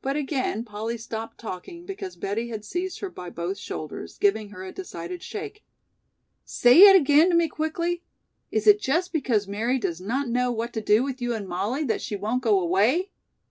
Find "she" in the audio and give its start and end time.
12.00-12.16